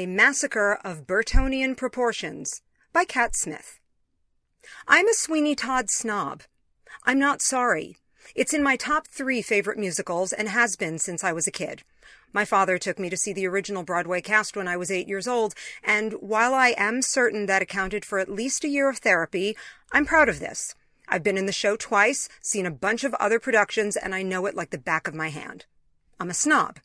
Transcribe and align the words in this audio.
A 0.00 0.06
Massacre 0.06 0.78
of 0.82 1.06
Burtonian 1.06 1.76
Proportions 1.76 2.62
by 2.90 3.04
Cat 3.04 3.36
Smith. 3.36 3.78
I'm 4.88 5.06
a 5.06 5.12
Sweeney 5.12 5.54
Todd 5.54 5.90
snob. 5.90 6.44
I'm 7.04 7.18
not 7.18 7.42
sorry. 7.42 7.98
It's 8.34 8.54
in 8.54 8.62
my 8.62 8.76
top 8.76 9.08
three 9.08 9.42
favorite 9.42 9.76
musicals 9.76 10.32
and 10.32 10.48
has 10.48 10.74
been 10.74 10.98
since 10.98 11.22
I 11.22 11.34
was 11.34 11.46
a 11.46 11.50
kid. 11.50 11.82
My 12.32 12.46
father 12.46 12.78
took 12.78 12.98
me 12.98 13.10
to 13.10 13.16
see 13.18 13.34
the 13.34 13.46
original 13.46 13.82
Broadway 13.82 14.22
cast 14.22 14.56
when 14.56 14.66
I 14.66 14.78
was 14.78 14.90
eight 14.90 15.06
years 15.06 15.28
old, 15.28 15.54
and 15.84 16.14
while 16.14 16.54
I 16.54 16.68
am 16.78 17.02
certain 17.02 17.44
that 17.44 17.60
accounted 17.60 18.06
for 18.06 18.18
at 18.18 18.32
least 18.32 18.64
a 18.64 18.68
year 18.68 18.88
of 18.88 19.00
therapy, 19.00 19.54
I'm 19.92 20.06
proud 20.06 20.30
of 20.30 20.40
this. 20.40 20.74
I've 21.08 21.22
been 21.22 21.36
in 21.36 21.44
the 21.44 21.52
show 21.52 21.76
twice, 21.76 22.26
seen 22.40 22.64
a 22.64 22.70
bunch 22.70 23.04
of 23.04 23.12
other 23.20 23.38
productions, 23.38 23.96
and 23.98 24.14
I 24.14 24.22
know 24.22 24.46
it 24.46 24.54
like 24.54 24.70
the 24.70 24.78
back 24.78 25.06
of 25.06 25.14
my 25.14 25.28
hand. 25.28 25.66
I'm 26.18 26.30
a 26.30 26.34
snob. 26.34 26.78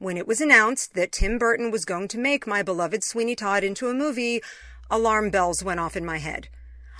When 0.00 0.16
it 0.16 0.26
was 0.26 0.40
announced 0.40 0.94
that 0.94 1.12
Tim 1.12 1.36
Burton 1.36 1.70
was 1.70 1.84
going 1.84 2.08
to 2.08 2.18
make 2.18 2.46
my 2.46 2.62
beloved 2.62 3.04
Sweeney 3.04 3.36
Todd 3.36 3.62
into 3.62 3.88
a 3.88 3.94
movie, 3.94 4.40
alarm 4.90 5.28
bells 5.28 5.62
went 5.62 5.78
off 5.78 5.94
in 5.94 6.06
my 6.06 6.16
head. 6.16 6.48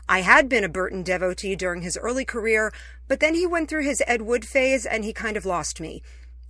I 0.06 0.20
had 0.20 0.50
been 0.50 0.64
a 0.64 0.68
Burton 0.68 1.02
devotee 1.02 1.56
during 1.56 1.80
his 1.80 1.96
early 1.96 2.26
career, 2.26 2.74
but 3.08 3.20
then 3.20 3.34
he 3.34 3.46
went 3.46 3.70
through 3.70 3.84
his 3.84 4.02
Ed 4.06 4.20
Wood 4.20 4.44
phase 4.44 4.84
and 4.84 5.02
he 5.02 5.14
kind 5.14 5.38
of 5.38 5.46
lost 5.46 5.80
me. 5.80 6.02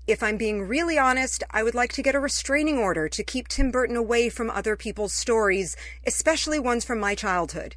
If 0.08 0.24
I'm 0.24 0.36
being 0.36 0.62
really 0.62 0.98
honest, 0.98 1.44
I 1.52 1.62
would 1.62 1.76
like 1.76 1.92
to 1.92 2.02
get 2.02 2.16
a 2.16 2.20
restraining 2.20 2.78
order 2.78 3.08
to 3.08 3.22
keep 3.22 3.46
Tim 3.46 3.70
Burton 3.70 3.94
away 3.94 4.28
from 4.28 4.50
other 4.50 4.74
people's 4.74 5.12
stories, 5.12 5.76
especially 6.04 6.58
ones 6.58 6.84
from 6.84 6.98
my 6.98 7.14
childhood. 7.14 7.76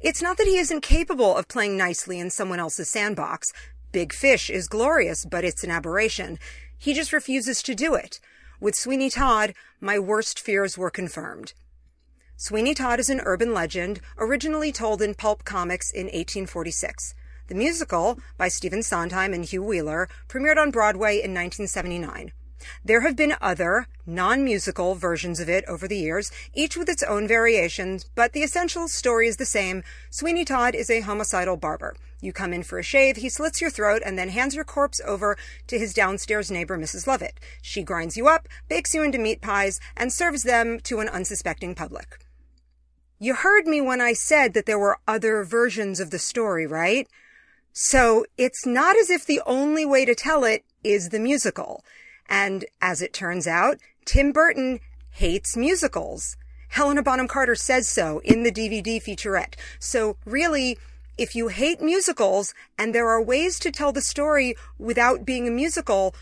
It's 0.00 0.22
not 0.22 0.38
that 0.38 0.46
he 0.46 0.56
isn't 0.56 0.80
capable 0.80 1.36
of 1.36 1.46
playing 1.46 1.76
nicely 1.76 2.18
in 2.18 2.30
someone 2.30 2.58
else's 2.58 2.88
sandbox. 2.88 3.52
Big 3.92 4.14
Fish 4.14 4.48
is 4.48 4.66
glorious, 4.66 5.26
but 5.26 5.44
it's 5.44 5.62
an 5.62 5.70
aberration. 5.70 6.38
He 6.78 6.92
just 6.92 7.12
refuses 7.12 7.62
to 7.62 7.74
do 7.74 7.94
it. 7.94 8.20
With 8.60 8.74
Sweeney 8.74 9.10
Todd, 9.10 9.54
my 9.80 9.98
worst 9.98 10.38
fears 10.38 10.78
were 10.78 10.90
confirmed. 10.90 11.52
Sweeney 12.36 12.74
Todd 12.74 12.98
is 12.98 13.10
an 13.10 13.20
urban 13.24 13.54
legend, 13.54 14.00
originally 14.18 14.72
told 14.72 15.00
in 15.00 15.14
pulp 15.14 15.44
comics 15.44 15.90
in 15.90 16.06
1846. 16.06 17.14
The 17.46 17.54
musical, 17.54 18.18
by 18.36 18.48
Stephen 18.48 18.82
Sondheim 18.82 19.32
and 19.32 19.44
Hugh 19.44 19.62
Wheeler, 19.62 20.08
premiered 20.28 20.56
on 20.56 20.70
Broadway 20.70 21.14
in 21.14 21.32
1979. 21.34 22.32
There 22.84 23.00
have 23.00 23.16
been 23.16 23.34
other, 23.40 23.86
non-musical 24.06 24.94
versions 24.94 25.40
of 25.40 25.48
it 25.48 25.64
over 25.66 25.88
the 25.88 25.96
years, 25.96 26.30
each 26.54 26.76
with 26.76 26.88
its 26.88 27.02
own 27.02 27.26
variations, 27.26 28.04
but 28.14 28.32
the 28.32 28.42
essential 28.42 28.88
story 28.88 29.28
is 29.28 29.36
the 29.36 29.46
same. 29.46 29.82
Sweeney 30.10 30.44
Todd 30.44 30.74
is 30.74 30.90
a 30.90 31.00
homicidal 31.00 31.56
barber. 31.56 31.94
You 32.20 32.32
come 32.32 32.52
in 32.52 32.62
for 32.62 32.78
a 32.78 32.82
shave, 32.82 33.16
he 33.16 33.28
slits 33.28 33.60
your 33.60 33.70
throat, 33.70 34.02
and 34.04 34.18
then 34.18 34.30
hands 34.30 34.54
your 34.54 34.64
corpse 34.64 35.00
over 35.04 35.36
to 35.66 35.78
his 35.78 35.92
downstairs 35.92 36.50
neighbor, 36.50 36.78
Mrs. 36.78 37.06
Lovett. 37.06 37.38
She 37.60 37.82
grinds 37.82 38.16
you 38.16 38.28
up, 38.28 38.48
bakes 38.68 38.94
you 38.94 39.02
into 39.02 39.18
meat 39.18 39.42
pies, 39.42 39.78
and 39.96 40.12
serves 40.12 40.42
them 40.42 40.80
to 40.84 41.00
an 41.00 41.08
unsuspecting 41.08 41.74
public. 41.74 42.18
You 43.18 43.34
heard 43.34 43.66
me 43.66 43.80
when 43.80 44.00
I 44.00 44.12
said 44.12 44.54
that 44.54 44.66
there 44.66 44.78
were 44.78 44.98
other 45.06 45.44
versions 45.44 46.00
of 46.00 46.10
the 46.10 46.18
story, 46.18 46.66
right? 46.66 47.08
So 47.72 48.24
it's 48.38 48.64
not 48.64 48.96
as 48.96 49.10
if 49.10 49.26
the 49.26 49.42
only 49.46 49.84
way 49.84 50.04
to 50.04 50.14
tell 50.14 50.44
it 50.44 50.64
is 50.82 51.08
the 51.08 51.18
musical. 51.18 51.84
And 52.28 52.64
as 52.80 53.02
it 53.02 53.12
turns 53.12 53.46
out, 53.46 53.78
Tim 54.04 54.32
Burton 54.32 54.80
hates 55.10 55.56
musicals. 55.56 56.36
Helena 56.68 57.02
Bonham 57.02 57.28
Carter 57.28 57.54
says 57.54 57.86
so 57.86 58.20
in 58.24 58.42
the 58.42 58.50
DVD 58.50 59.00
featurette. 59.00 59.54
So 59.78 60.16
really, 60.24 60.76
if 61.16 61.36
you 61.36 61.48
hate 61.48 61.80
musicals 61.80 62.52
and 62.78 62.94
there 62.94 63.08
are 63.08 63.22
ways 63.22 63.58
to 63.60 63.70
tell 63.70 63.92
the 63.92 64.00
story 64.00 64.56
without 64.78 65.24
being 65.24 65.46
a 65.46 65.52
musical, 65.52 66.14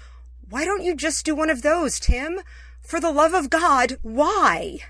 why 0.49 0.65
don't 0.65 0.85
you 0.85 0.95
just 0.95 1.25
do 1.25 1.35
one 1.35 1.49
of 1.49 1.63
those, 1.63 1.99
Tim? 1.99 2.41
For 2.83 3.01
the 3.01 3.11
love 3.11 3.33
of 3.33 3.49
God, 3.49 3.97
why? 4.03 4.81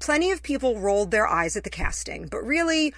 Plenty 0.00 0.32
of 0.32 0.42
people 0.42 0.80
rolled 0.80 1.12
their 1.12 1.28
eyes 1.28 1.56
at 1.56 1.62
the 1.62 1.70
casting, 1.70 2.26
but 2.26 2.44
really, 2.44 2.92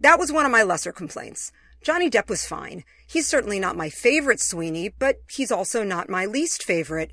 that 0.00 0.18
was 0.18 0.32
one 0.32 0.44
of 0.44 0.50
my 0.50 0.64
lesser 0.64 0.90
complaints. 0.90 1.52
Johnny 1.82 2.10
Depp 2.10 2.28
was 2.28 2.46
fine. 2.46 2.84
He's 3.06 3.26
certainly 3.26 3.60
not 3.60 3.76
my 3.76 3.88
favorite 3.88 4.40
Sweeney, 4.40 4.90
but 4.98 5.20
he's 5.30 5.52
also 5.52 5.84
not 5.84 6.08
my 6.08 6.26
least 6.26 6.62
favorite. 6.62 7.10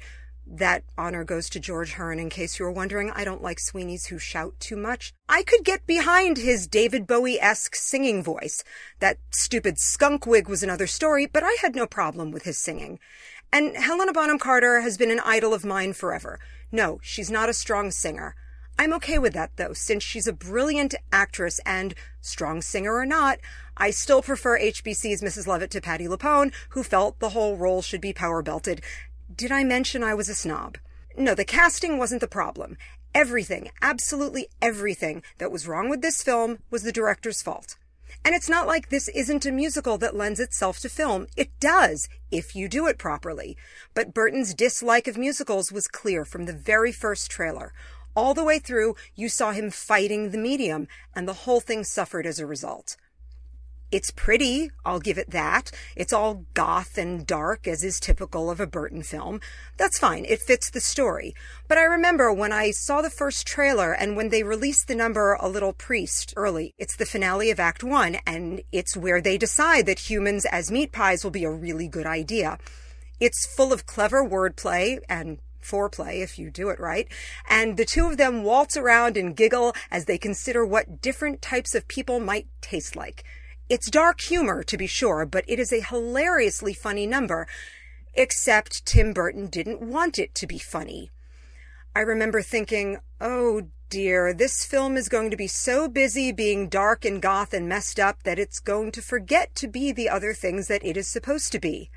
That 0.48 0.84
honor 0.98 1.24
goes 1.24 1.50
to 1.50 1.60
George 1.60 1.94
Hearn, 1.94 2.20
in 2.20 2.30
case 2.30 2.60
you 2.60 2.66
were 2.66 2.72
wondering. 2.72 3.10
I 3.12 3.24
don't 3.24 3.42
like 3.42 3.58
Sweeneys 3.58 4.08
who 4.08 4.20
shout 4.20 4.54
too 4.60 4.76
much. 4.76 5.12
I 5.28 5.42
could 5.42 5.64
get 5.64 5.88
behind 5.88 6.38
his 6.38 6.68
David 6.68 7.08
Bowie-esque 7.08 7.76
singing 7.76 8.22
voice. 8.22 8.64
That 9.00 9.18
stupid 9.32 9.80
skunk 9.80 10.28
wig 10.28 10.48
was 10.48 10.62
another 10.62 10.86
story, 10.86 11.26
but 11.26 11.44
I 11.44 11.58
had 11.62 11.76
no 11.76 11.88
problem 11.88 12.32
with 12.32 12.44
his 12.44 12.60
singing. 12.60 13.00
And 13.52 13.76
Helena 13.76 14.14
Bonham 14.14 14.38
Carter 14.38 14.82
has 14.82 14.98
been 14.98 15.12
an 15.12 15.22
idol 15.22 15.54
of 15.54 15.66
mine 15.66 15.94
forever. 15.94 16.40
No, 16.72 17.00
she's 17.02 17.32
not 17.32 17.50
a 17.50 17.54
strong 17.54 17.90
singer. 17.90 18.36
I'm 18.78 18.94
okay 18.94 19.18
with 19.18 19.34
that 19.34 19.56
though, 19.56 19.74
since 19.74 20.04
she's 20.04 20.28
a 20.28 20.34
brilliant 20.34 20.96
actress 21.12 21.60
and, 21.66 21.96
strong 22.22 22.62
singer 22.62 22.94
or 22.94 23.06
not, 23.06 23.40
I 23.78 23.92
still 23.92 24.22
prefer 24.22 24.60
HBC's 24.60 25.22
Mrs. 25.22 25.48
Lovett 25.48 25.72
to 25.72 25.82
Patti 25.82 26.08
LuPone, 26.08 26.54
who 26.70 26.84
felt 26.84 27.20
the 27.20 27.30
whole 27.30 27.56
role 27.56 27.82
should 27.82 28.02
be 28.02 28.14
power 28.14 28.42
belted. 28.42 28.82
Did 29.34 29.52
I 29.52 29.64
mention 29.64 30.04
I 30.04 30.14
was 30.14 30.30
a 30.30 30.36
snob? 30.36 30.78
No, 31.18 31.34
the 31.34 31.46
casting 31.46 31.98
wasn't 31.98 32.22
the 32.22 32.28
problem. 32.28 32.78
Everything, 33.14 33.72
absolutely 33.82 34.48
everything 34.62 35.24
that 35.38 35.52
was 35.52 35.68
wrong 35.68 35.90
with 35.90 36.02
this 36.02 36.22
film 36.22 36.60
was 36.70 36.84
the 36.84 36.92
director's 36.92 37.42
fault. 37.42 37.78
And 38.24 38.36
it's 38.36 38.50
not 38.50 38.68
like 38.68 38.90
this 38.90 39.08
isn't 39.10 39.46
a 39.46 39.52
musical 39.52 39.98
that 40.00 40.16
lends 40.16 40.40
itself 40.40 40.80
to 40.80 40.90
film. 40.90 41.28
It 41.38 41.58
does, 41.60 42.10
if 42.32 42.56
you 42.56 42.68
do 42.68 42.88
it 42.88 42.98
properly. 42.98 43.56
But 43.94 44.14
Burton's 44.14 44.54
dislike 44.54 45.08
of 45.08 45.18
musicals 45.18 45.72
was 45.72 45.88
clear 45.88 46.26
from 46.26 46.46
the 46.46 46.54
very 46.54 46.92
first 46.92 47.30
trailer. 47.30 47.74
All 48.16 48.34
the 48.34 48.44
way 48.46 48.60
through, 48.60 48.96
you 49.14 49.28
saw 49.28 49.52
him 49.52 49.70
fighting 49.70 50.32
the 50.32 50.38
medium, 50.38 50.88
and 51.14 51.28
the 51.28 51.34
whole 51.34 51.60
thing 51.60 51.84
suffered 51.84 52.26
as 52.26 52.40
a 52.40 52.46
result. 52.46 52.96
It's 53.92 54.10
pretty, 54.10 54.72
I'll 54.84 55.00
give 55.00 55.18
it 55.18 55.30
that. 55.32 55.72
It's 55.96 56.12
all 56.12 56.46
goth 56.54 56.98
and 56.98 57.26
dark, 57.26 57.68
as 57.68 57.84
is 57.84 58.00
typical 58.00 58.50
of 58.50 58.60
a 58.60 58.66
Burton 58.68 59.04
film. 59.04 59.42
That's 59.78 60.00
fine, 60.00 60.26
it 60.26 60.42
fits 60.42 60.70
the 60.70 60.80
story. 60.80 61.36
But 61.68 61.78
I 61.78 61.84
remember 61.84 62.34
when 62.34 62.52
I 62.52 62.72
saw 62.72 63.02
the 63.02 63.10
first 63.10 63.46
trailer 63.46 63.94
and 63.94 64.16
when 64.16 64.30
they 64.30 64.44
released 64.44 64.88
the 64.88 64.96
number 64.96 65.38
A 65.40 65.48
Little 65.48 65.74
Priest 65.74 66.34
early, 66.36 66.74
it's 66.78 66.96
the 66.96 67.06
finale 67.06 67.52
of 67.52 67.60
Act 67.60 67.84
One, 67.84 68.18
and 68.26 68.62
it's 68.72 68.98
where 68.98 69.22
they 69.22 69.38
decide 69.38 69.86
that 69.86 70.10
humans 70.10 70.46
as 70.46 70.72
meat 70.72 70.92
pies 70.92 71.24
will 71.24 71.32
be 71.32 71.44
a 71.44 71.52
really 71.52 71.88
good 71.88 72.08
idea. 72.08 72.58
It's 73.20 73.46
full 73.56 73.72
of 73.72 73.86
clever 73.86 74.28
wordplay 74.28 75.00
and 75.08 75.38
foreplay 75.66 76.22
if 76.22 76.38
you 76.38 76.52
do 76.52 76.70
it 76.70 76.80
right. 76.80 77.08
And 77.50 77.78
the 77.78 77.86
two 77.86 78.08
of 78.08 78.18
them 78.18 78.44
waltz 78.44 78.78
around 78.78 79.18
and 79.18 79.36
giggle 79.36 79.74
as 79.90 80.06
they 80.06 80.18
consider 80.18 80.66
what 80.66 81.02
different 81.02 81.42
types 81.42 81.74
of 81.74 81.88
people 81.88 82.20
might 82.20 82.48
taste 82.62 82.96
like. 82.96 83.24
It's 83.68 83.90
dark 83.90 84.22
humor, 84.22 84.64
to 84.64 84.78
be 84.78 84.88
sure, 84.88 85.26
but 85.26 85.44
it 85.48 85.60
is 85.60 85.74
a 85.74 85.82
hilariously 85.82 86.74
funny 86.74 87.08
number. 87.08 87.48
Except 88.14 88.86
Tim 88.86 89.12
Burton 89.12 89.48
didn't 89.48 89.82
want 89.82 90.20
it 90.20 90.36
to 90.36 90.48
be 90.48 90.60
funny. 90.60 91.12
I 91.96 92.02
remember 92.02 92.42
thinking, 92.42 92.98
oh 93.20 93.64
dear, 93.90 94.34
this 94.34 94.66
film 94.66 94.98
is 94.98 95.10
going 95.10 95.32
to 95.32 95.38
be 95.38 95.48
so 95.48 95.88
busy 95.88 96.32
being 96.32 96.68
dark 96.68 97.06
and 97.06 97.22
goth 97.22 97.54
and 97.54 97.70
messed 97.70 98.00
up 98.00 98.24
that 98.24 98.38
it's 98.38 98.60
going 98.60 98.92
to 98.92 99.02
forget 99.02 99.56
to 99.56 99.68
be 99.68 99.92
the 99.92 100.10
other 100.10 100.34
things 100.34 100.68
that 100.68 100.86
it 100.86 100.98
is 100.98 101.08
supposed 101.08 101.52
to 101.54 101.60
be. 101.60 101.90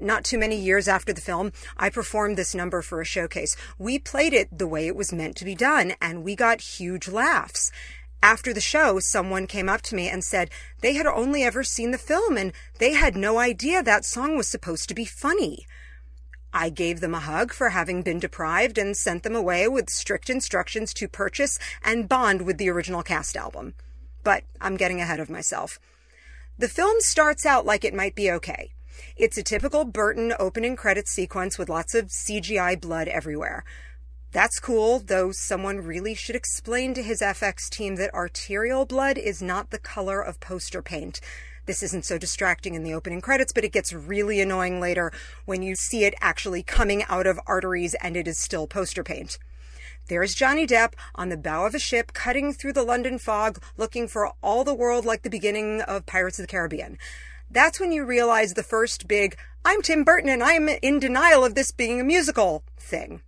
Not 0.00 0.24
too 0.24 0.38
many 0.38 0.56
years 0.56 0.88
after 0.88 1.12
the 1.12 1.20
film, 1.20 1.52
I 1.76 1.90
performed 1.90 2.36
this 2.36 2.54
number 2.54 2.82
for 2.82 3.00
a 3.00 3.04
showcase. 3.04 3.56
We 3.78 3.98
played 3.98 4.32
it 4.32 4.56
the 4.56 4.66
way 4.66 4.86
it 4.86 4.96
was 4.96 5.12
meant 5.12 5.36
to 5.36 5.44
be 5.44 5.54
done, 5.54 5.94
and 6.00 6.24
we 6.24 6.36
got 6.36 6.60
huge 6.60 7.08
laughs. 7.08 7.70
After 8.22 8.52
the 8.52 8.60
show, 8.60 9.00
someone 9.00 9.46
came 9.46 9.68
up 9.68 9.80
to 9.82 9.94
me 9.94 10.08
and 10.08 10.22
said 10.22 10.50
they 10.80 10.92
had 10.92 11.06
only 11.06 11.42
ever 11.42 11.64
seen 11.64 11.90
the 11.90 11.98
film 11.98 12.36
and 12.36 12.52
they 12.78 12.92
had 12.92 13.16
no 13.16 13.38
idea 13.38 13.82
that 13.82 14.04
song 14.04 14.36
was 14.36 14.46
supposed 14.46 14.88
to 14.88 14.94
be 14.94 15.06
funny. 15.06 15.66
I 16.52 16.68
gave 16.68 17.00
them 17.00 17.14
a 17.14 17.20
hug 17.20 17.52
for 17.52 17.70
having 17.70 18.02
been 18.02 18.18
deprived 18.18 18.76
and 18.76 18.96
sent 18.96 19.22
them 19.22 19.36
away 19.36 19.68
with 19.68 19.88
strict 19.88 20.28
instructions 20.28 20.92
to 20.94 21.08
purchase 21.08 21.58
and 21.82 22.08
bond 22.08 22.42
with 22.42 22.58
the 22.58 22.68
original 22.68 23.02
cast 23.02 23.36
album. 23.36 23.74
But 24.22 24.44
I'm 24.60 24.76
getting 24.76 25.00
ahead 25.00 25.20
of 25.20 25.30
myself. 25.30 25.78
The 26.58 26.68
film 26.68 26.96
starts 26.98 27.46
out 27.46 27.64
like 27.64 27.84
it 27.84 27.94
might 27.94 28.14
be 28.14 28.30
okay. 28.32 28.72
It's 29.16 29.38
a 29.38 29.42
typical 29.42 29.84
Burton 29.84 30.32
opening 30.38 30.76
credits 30.76 31.12
sequence 31.12 31.58
with 31.58 31.68
lots 31.68 31.94
of 31.94 32.06
CGI 32.06 32.80
blood 32.80 33.08
everywhere. 33.08 33.64
That's 34.32 34.60
cool, 34.60 35.00
though 35.00 35.32
someone 35.32 35.78
really 35.78 36.14
should 36.14 36.36
explain 36.36 36.94
to 36.94 37.02
his 37.02 37.20
FX 37.20 37.68
team 37.68 37.96
that 37.96 38.14
arterial 38.14 38.86
blood 38.86 39.18
is 39.18 39.42
not 39.42 39.70
the 39.70 39.78
color 39.78 40.20
of 40.20 40.38
poster 40.38 40.82
paint. 40.82 41.20
This 41.66 41.82
isn't 41.82 42.04
so 42.04 42.16
distracting 42.16 42.74
in 42.74 42.84
the 42.84 42.94
opening 42.94 43.20
credits, 43.20 43.52
but 43.52 43.64
it 43.64 43.72
gets 43.72 43.92
really 43.92 44.40
annoying 44.40 44.80
later 44.80 45.12
when 45.46 45.62
you 45.62 45.74
see 45.74 46.04
it 46.04 46.14
actually 46.20 46.62
coming 46.62 47.02
out 47.08 47.26
of 47.26 47.40
arteries 47.46 47.94
and 47.94 48.16
it 48.16 48.28
is 48.28 48.38
still 48.38 48.66
poster 48.66 49.02
paint. 49.02 49.38
There's 50.08 50.34
Johnny 50.34 50.66
Depp 50.66 50.94
on 51.14 51.28
the 51.28 51.36
bow 51.36 51.66
of 51.66 51.74
a 51.74 51.78
ship 51.78 52.12
cutting 52.12 52.52
through 52.52 52.72
the 52.72 52.82
London 52.82 53.18
fog 53.18 53.62
looking 53.76 54.08
for 54.08 54.32
all 54.42 54.64
the 54.64 54.74
world 54.74 55.04
like 55.04 55.22
the 55.22 55.30
beginning 55.30 55.82
of 55.82 56.06
Pirates 56.06 56.38
of 56.38 56.44
the 56.44 56.50
Caribbean 56.50 56.98
that's 57.50 57.80
when 57.80 57.90
you 57.90 58.04
realize 58.04 58.54
the 58.54 58.62
first 58.62 59.08
big, 59.08 59.36
I'm 59.64 59.82
Tim 59.82 60.04
Burton 60.04 60.30
and 60.30 60.42
I'm 60.42 60.68
in 60.68 61.00
denial 61.00 61.44
of 61.44 61.56
this 61.56 61.72
being 61.72 62.00
a 62.00 62.04
musical 62.04 62.62
thing. 62.78 63.22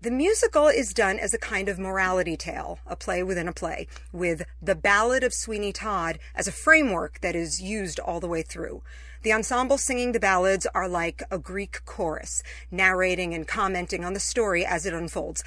The 0.00 0.10
musical 0.10 0.66
is 0.66 0.92
done 0.92 1.20
as 1.20 1.32
a 1.32 1.38
kind 1.38 1.68
of 1.68 1.78
morality 1.78 2.36
tale, 2.36 2.80
a 2.84 2.96
play 2.96 3.22
within 3.22 3.46
a 3.46 3.52
play, 3.52 3.86
with 4.12 4.42
the 4.60 4.74
Ballad 4.74 5.22
of 5.22 5.32
Sweeney 5.32 5.72
Todd 5.72 6.18
as 6.34 6.48
a 6.48 6.52
framework 6.52 7.20
that 7.20 7.36
is 7.36 7.62
used 7.62 8.00
all 8.00 8.18
the 8.18 8.26
way 8.26 8.42
through. 8.42 8.82
The 9.22 9.32
ensemble 9.32 9.78
singing 9.78 10.10
the 10.10 10.18
ballads 10.18 10.66
are 10.74 10.88
like 10.88 11.22
a 11.30 11.38
Greek 11.38 11.84
chorus, 11.84 12.42
narrating 12.72 13.32
and 13.32 13.46
commenting 13.46 14.04
on 14.04 14.14
the 14.14 14.20
story 14.20 14.66
as 14.66 14.84
it 14.84 14.94
unfolds. 14.94 15.44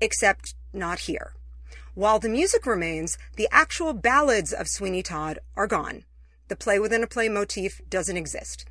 Except 0.00 0.54
not 0.72 1.00
here. 1.00 1.32
While 1.94 2.20
the 2.20 2.28
music 2.28 2.64
remains, 2.64 3.18
the 3.34 3.48
actual 3.50 3.92
ballads 3.92 4.52
of 4.52 4.68
Sweeney 4.68 5.02
Todd 5.02 5.40
are 5.56 5.66
gone. 5.66 6.04
The 6.52 6.56
play 6.56 6.78
within 6.78 7.02
a 7.02 7.06
play 7.06 7.30
motif 7.30 7.80
doesn't 7.88 8.18
exist. 8.18 8.66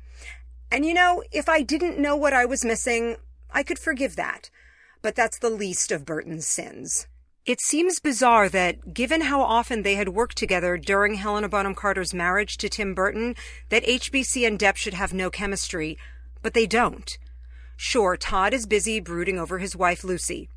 And 0.70 0.86
you 0.86 0.94
know, 0.94 1.24
if 1.32 1.48
I 1.48 1.62
didn't 1.62 1.98
know 1.98 2.14
what 2.14 2.32
I 2.32 2.44
was 2.44 2.64
missing, 2.64 3.16
I 3.50 3.64
could 3.64 3.78
forgive 3.78 4.14
that 4.14 4.50
but 5.02 5.16
that's 5.16 5.38
the 5.38 5.50
least 5.50 5.92
of 5.92 6.06
Burton's 6.06 6.46
sins. 6.46 7.08
It 7.44 7.60
seems 7.60 7.98
bizarre 7.98 8.48
that, 8.50 8.94
given 8.94 9.22
how 9.22 9.42
often 9.42 9.82
they 9.82 9.96
had 9.96 10.10
worked 10.10 10.38
together 10.38 10.78
during 10.78 11.14
Helena 11.14 11.48
Bonham 11.48 11.74
Carter's 11.74 12.14
marriage 12.14 12.56
to 12.58 12.68
Tim 12.68 12.94
Burton, 12.94 13.34
that 13.68 13.84
HBC 13.84 14.46
and 14.46 14.58
Depp 14.58 14.76
should 14.76 14.94
have 14.94 15.12
no 15.12 15.28
chemistry, 15.28 15.98
but 16.40 16.54
they 16.54 16.66
don't. 16.66 17.18
Sure, 17.76 18.16
Todd 18.16 18.54
is 18.54 18.64
busy 18.64 19.00
brooding 19.00 19.40
over 19.40 19.58
his 19.58 19.74
wife 19.74 20.04
Lucy. 20.04 20.48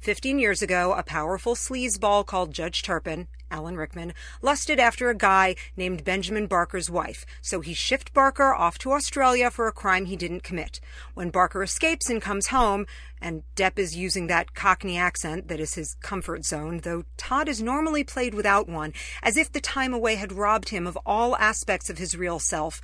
Fifteen 0.00 0.38
years 0.38 0.62
ago, 0.62 0.94
a 0.94 1.02
powerful 1.02 1.54
sleazeball 1.54 2.24
called 2.24 2.54
Judge 2.54 2.82
Turpin, 2.82 3.28
Alan 3.50 3.76
Rickman, 3.76 4.14
lusted 4.40 4.80
after 4.80 5.10
a 5.10 5.14
guy 5.14 5.56
named 5.76 6.04
Benjamin 6.04 6.46
Barker's 6.46 6.88
wife, 6.88 7.26
so 7.42 7.60
he 7.60 7.74
shipped 7.74 8.14
Barker 8.14 8.54
off 8.54 8.78
to 8.78 8.92
Australia 8.92 9.50
for 9.50 9.68
a 9.68 9.72
crime 9.72 10.06
he 10.06 10.16
didn't 10.16 10.42
commit. 10.42 10.80
When 11.12 11.28
Barker 11.28 11.62
escapes 11.62 12.08
and 12.08 12.22
comes 12.22 12.46
home, 12.46 12.86
and 13.20 13.42
Depp 13.56 13.78
is 13.78 13.94
using 13.94 14.26
that 14.28 14.54
Cockney 14.54 14.96
accent 14.96 15.48
that 15.48 15.60
is 15.60 15.74
his 15.74 15.96
comfort 16.00 16.46
zone, 16.46 16.78
though 16.78 17.04
Todd 17.18 17.46
is 17.46 17.60
normally 17.60 18.02
played 18.02 18.32
without 18.32 18.70
one, 18.70 18.94
as 19.22 19.36
if 19.36 19.52
the 19.52 19.60
time 19.60 19.92
away 19.92 20.14
had 20.14 20.32
robbed 20.32 20.70
him 20.70 20.86
of 20.86 20.98
all 21.04 21.36
aspects 21.36 21.90
of 21.90 21.98
his 21.98 22.16
real 22.16 22.38
self, 22.38 22.80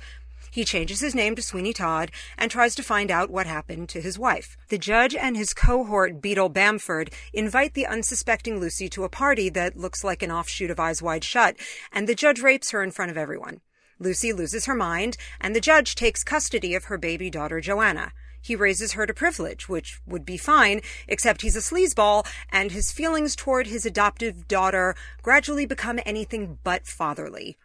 he 0.57 0.65
changes 0.65 1.01
his 1.01 1.13
name 1.13 1.35
to 1.35 1.41
Sweeney 1.43 1.71
Todd 1.71 2.09
and 2.35 2.49
tries 2.49 2.73
to 2.73 2.81
find 2.81 3.11
out 3.11 3.29
what 3.29 3.45
happened 3.45 3.89
to 3.89 4.01
his 4.01 4.17
wife. 4.17 4.57
The 4.69 4.79
judge 4.79 5.13
and 5.13 5.37
his 5.37 5.53
cohort, 5.53 6.19
Beadle 6.19 6.49
Bamford, 6.49 7.11
invite 7.31 7.75
the 7.75 7.85
unsuspecting 7.85 8.59
Lucy 8.59 8.89
to 8.89 9.03
a 9.03 9.09
party 9.09 9.49
that 9.49 9.77
looks 9.77 10.03
like 10.03 10.23
an 10.23 10.31
offshoot 10.31 10.71
of 10.71 10.79
Eyes 10.79 10.99
Wide 10.99 11.23
Shut, 11.23 11.57
and 11.91 12.07
the 12.09 12.15
judge 12.15 12.41
rapes 12.41 12.71
her 12.71 12.81
in 12.81 12.89
front 12.89 13.11
of 13.11 13.17
everyone. 13.17 13.61
Lucy 13.99 14.33
loses 14.33 14.65
her 14.65 14.73
mind, 14.73 15.15
and 15.39 15.55
the 15.55 15.61
judge 15.61 15.93
takes 15.93 16.23
custody 16.23 16.73
of 16.73 16.85
her 16.85 16.97
baby 16.97 17.29
daughter, 17.29 17.61
Joanna. 17.61 18.11
He 18.41 18.55
raises 18.55 18.93
her 18.93 19.05
to 19.05 19.13
privilege, 19.13 19.69
which 19.69 19.99
would 20.07 20.25
be 20.25 20.37
fine, 20.37 20.81
except 21.07 21.43
he's 21.43 21.55
a 21.55 21.59
sleazeball, 21.59 22.25
and 22.49 22.71
his 22.71 22.91
feelings 22.91 23.35
toward 23.35 23.67
his 23.67 23.85
adoptive 23.85 24.47
daughter 24.47 24.95
gradually 25.21 25.67
become 25.67 25.99
anything 26.03 26.57
but 26.63 26.87
fatherly. 26.87 27.59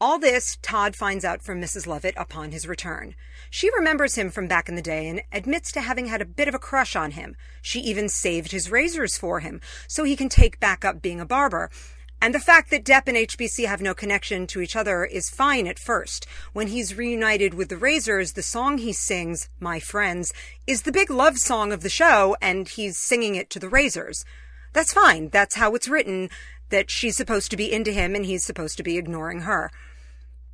All 0.00 0.20
this 0.20 0.58
Todd 0.62 0.94
finds 0.94 1.24
out 1.24 1.42
from 1.42 1.60
Mrs. 1.60 1.88
Lovett 1.88 2.14
upon 2.16 2.52
his 2.52 2.68
return. 2.68 3.16
She 3.50 3.68
remembers 3.74 4.14
him 4.14 4.30
from 4.30 4.46
back 4.46 4.68
in 4.68 4.76
the 4.76 4.82
day 4.82 5.08
and 5.08 5.22
admits 5.32 5.72
to 5.72 5.80
having 5.80 6.06
had 6.06 6.22
a 6.22 6.24
bit 6.24 6.46
of 6.46 6.54
a 6.54 6.58
crush 6.60 6.94
on 6.94 7.12
him. 7.12 7.34
She 7.62 7.80
even 7.80 8.08
saved 8.08 8.52
his 8.52 8.70
razors 8.70 9.18
for 9.18 9.40
him 9.40 9.60
so 9.88 10.04
he 10.04 10.14
can 10.14 10.28
take 10.28 10.60
back 10.60 10.84
up 10.84 11.02
being 11.02 11.20
a 11.20 11.26
barber. 11.26 11.68
And 12.22 12.32
the 12.32 12.38
fact 12.38 12.70
that 12.70 12.84
Depp 12.84 13.08
and 13.08 13.16
HBC 13.16 13.66
have 13.66 13.82
no 13.82 13.92
connection 13.92 14.46
to 14.48 14.60
each 14.60 14.76
other 14.76 15.04
is 15.04 15.30
fine 15.30 15.66
at 15.66 15.80
first. 15.80 16.28
When 16.52 16.68
he's 16.68 16.96
reunited 16.96 17.54
with 17.54 17.68
the 17.68 17.76
Razors, 17.76 18.34
the 18.34 18.42
song 18.42 18.78
he 18.78 18.92
sings, 18.92 19.48
My 19.58 19.80
Friends, 19.80 20.32
is 20.64 20.82
the 20.82 20.92
big 20.92 21.10
love 21.10 21.38
song 21.38 21.72
of 21.72 21.82
the 21.82 21.88
show, 21.88 22.36
and 22.40 22.68
he's 22.68 22.96
singing 22.96 23.34
it 23.34 23.50
to 23.50 23.58
the 23.58 23.68
Razors. 23.68 24.24
That's 24.72 24.92
fine. 24.92 25.28
That's 25.30 25.56
how 25.56 25.74
it's 25.74 25.88
written, 25.88 26.30
that 26.70 26.90
she's 26.90 27.16
supposed 27.16 27.50
to 27.50 27.56
be 27.56 27.72
into 27.72 27.92
him 27.92 28.14
and 28.14 28.26
he's 28.26 28.44
supposed 28.44 28.76
to 28.76 28.82
be 28.82 28.98
ignoring 28.98 29.40
her. 29.40 29.70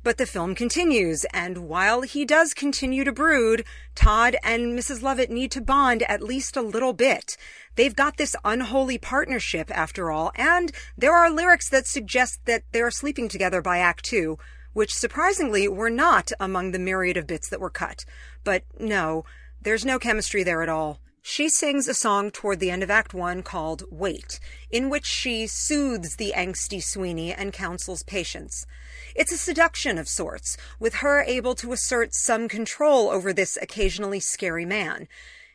But 0.05 0.19
the 0.19 0.27
film 0.27 0.53
continues, 0.53 1.25
and 1.33 1.67
while 1.67 2.03
he 2.03 2.25
does 2.25 2.53
continue 2.53 3.03
to 3.05 3.11
brood, 3.11 3.65
Todd 3.95 4.35
and 4.43 4.77
Mrs. 4.77 5.01
Lovett 5.01 5.31
need 5.31 5.49
to 5.53 5.61
bond 5.61 6.03
at 6.03 6.21
least 6.21 6.55
a 6.55 6.61
little 6.61 6.93
bit. 6.93 7.35
They've 7.73 7.95
got 7.95 8.17
this 8.17 8.35
unholy 8.45 8.99
partnership, 8.99 9.75
after 9.75 10.11
all, 10.11 10.31
and 10.35 10.71
there 10.95 11.15
are 11.15 11.31
lyrics 11.31 11.69
that 11.69 11.87
suggest 11.87 12.45
that 12.45 12.65
they're 12.71 12.91
sleeping 12.91 13.27
together 13.27 13.63
by 13.63 13.79
Act 13.79 14.05
Two, 14.05 14.37
which 14.73 14.93
surprisingly 14.93 15.67
were 15.67 15.89
not 15.89 16.31
among 16.39 16.69
the 16.69 16.77
myriad 16.77 17.17
of 17.17 17.25
bits 17.25 17.49
that 17.49 17.59
were 17.59 17.71
cut. 17.71 18.05
But 18.43 18.61
no, 18.79 19.25
there's 19.59 19.85
no 19.85 19.97
chemistry 19.97 20.43
there 20.43 20.61
at 20.61 20.69
all. 20.69 20.99
She 21.23 21.49
sings 21.49 21.87
a 21.87 21.95
song 21.95 22.29
toward 22.29 22.59
the 22.59 22.69
end 22.69 22.83
of 22.83 22.91
Act 22.91 23.15
One 23.15 23.41
called 23.41 23.81
Wait, 23.89 24.39
in 24.69 24.91
which 24.91 25.07
she 25.07 25.47
soothes 25.47 26.17
the 26.17 26.33
angsty 26.37 26.83
Sweeney 26.83 27.33
and 27.33 27.51
counsels 27.51 28.03
patience. 28.03 28.67
It's 29.15 29.31
a 29.31 29.37
seduction 29.37 29.97
of 29.97 30.09
sorts, 30.09 30.57
with 30.77 30.95
her 30.95 31.21
able 31.21 31.55
to 31.55 31.71
assert 31.71 32.13
some 32.13 32.49
control 32.49 33.09
over 33.09 33.31
this 33.31 33.57
occasionally 33.61 34.19
scary 34.19 34.65
man. 34.65 35.07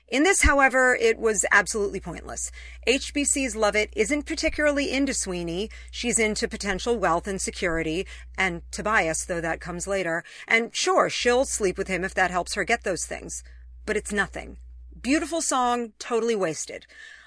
In 0.08 0.22
this, 0.22 0.42
however, 0.42 0.96
it 0.98 1.18
was 1.18 1.44
absolutely 1.52 2.00
pointless. 2.00 2.50
HBC's 2.88 3.54
Lovett 3.54 3.92
isn't 3.94 4.24
particularly 4.24 4.90
into 4.90 5.12
Sweeney. 5.12 5.68
She's 5.90 6.18
into 6.18 6.48
potential 6.48 6.98
wealth 6.98 7.28
and 7.28 7.38
security, 7.38 8.06
and 8.38 8.62
Tobias, 8.72 9.26
though 9.26 9.42
that 9.42 9.60
comes 9.60 9.86
later. 9.86 10.24
And 10.48 10.74
sure, 10.74 11.10
she'll 11.10 11.44
sleep 11.44 11.76
with 11.76 11.88
him 11.88 12.02
if 12.02 12.14
that 12.14 12.30
helps 12.30 12.54
her 12.54 12.64
get 12.64 12.82
those 12.82 13.04
things. 13.04 13.44
But 13.84 13.98
it's 13.98 14.10
nothing. 14.10 14.56
Beautiful 15.02 15.42
song, 15.42 15.92
totally 15.98 16.34
wasted. 16.34 16.86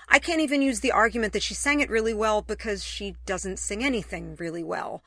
I 0.10 0.18
can't 0.18 0.42
even 0.42 0.64
use 0.64 0.80
the 0.80 0.92
argument 0.92 1.34
that 1.34 1.44
she 1.44 1.54
sang 1.54 1.80
it 1.80 1.92
really 1.92 2.14
well 2.14 2.42
because 2.42 2.84
she 2.84 3.18
doesn't 3.28 3.60
sing 3.60 3.84
anything 3.84 4.36
really 4.38 4.64
well. 4.64 5.04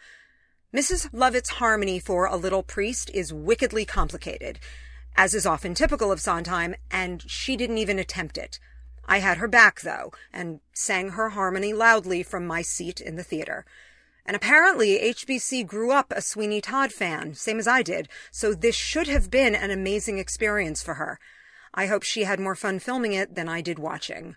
Mrs. 0.76 1.08
Lovett's 1.10 1.52
harmony 1.52 1.98
for 1.98 2.26
A 2.26 2.36
Little 2.36 2.62
Priest 2.62 3.10
is 3.14 3.32
wickedly 3.32 3.86
complicated, 3.86 4.58
as 5.16 5.32
is 5.32 5.46
often 5.46 5.74
typical 5.74 6.12
of 6.12 6.20
Sondheim, 6.20 6.74
and 6.90 7.22
she 7.26 7.56
didn't 7.56 7.78
even 7.78 7.98
attempt 7.98 8.36
it. 8.36 8.60
I 9.06 9.20
had 9.20 9.38
her 9.38 9.48
back, 9.48 9.80
though, 9.80 10.12
and 10.34 10.60
sang 10.74 11.12
her 11.12 11.30
harmony 11.30 11.72
loudly 11.72 12.22
from 12.22 12.46
my 12.46 12.60
seat 12.60 13.00
in 13.00 13.16
the 13.16 13.22
theater. 13.22 13.64
And 14.26 14.36
apparently, 14.36 14.98
HBC 14.98 15.66
grew 15.66 15.92
up 15.92 16.12
a 16.14 16.20
Sweeney 16.20 16.60
Todd 16.60 16.92
fan, 16.92 17.32
same 17.32 17.58
as 17.58 17.66
I 17.66 17.80
did, 17.80 18.10
so 18.30 18.52
this 18.52 18.76
should 18.76 19.08
have 19.08 19.30
been 19.30 19.54
an 19.54 19.70
amazing 19.70 20.18
experience 20.18 20.82
for 20.82 20.94
her. 20.94 21.18
I 21.72 21.86
hope 21.86 22.02
she 22.02 22.24
had 22.24 22.38
more 22.38 22.54
fun 22.54 22.80
filming 22.80 23.14
it 23.14 23.34
than 23.34 23.48
I 23.48 23.62
did 23.62 23.78
watching. 23.78 24.36